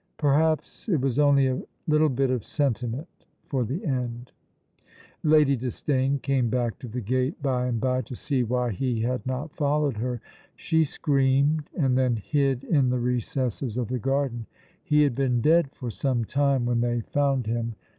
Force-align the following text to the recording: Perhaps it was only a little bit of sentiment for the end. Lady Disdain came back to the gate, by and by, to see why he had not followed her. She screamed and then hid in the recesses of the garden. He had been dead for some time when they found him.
Perhaps 0.17 0.89
it 0.89 0.99
was 0.99 1.19
only 1.19 1.45
a 1.45 1.61
little 1.87 2.09
bit 2.09 2.31
of 2.31 2.43
sentiment 2.43 3.07
for 3.45 3.63
the 3.63 3.85
end. 3.85 4.31
Lady 5.21 5.55
Disdain 5.55 6.17
came 6.17 6.49
back 6.49 6.79
to 6.79 6.87
the 6.87 7.01
gate, 7.01 7.39
by 7.39 7.67
and 7.67 7.79
by, 7.79 8.01
to 8.01 8.15
see 8.15 8.41
why 8.41 8.71
he 8.71 9.01
had 9.01 9.23
not 9.27 9.55
followed 9.55 9.97
her. 9.97 10.19
She 10.55 10.85
screamed 10.85 11.69
and 11.77 11.95
then 11.95 12.15
hid 12.15 12.63
in 12.63 12.89
the 12.89 12.97
recesses 12.99 13.77
of 13.77 13.89
the 13.89 13.99
garden. 13.99 14.47
He 14.83 15.03
had 15.03 15.13
been 15.13 15.39
dead 15.39 15.69
for 15.71 15.91
some 15.91 16.25
time 16.25 16.65
when 16.65 16.81
they 16.81 17.01
found 17.01 17.45
him. 17.45 17.75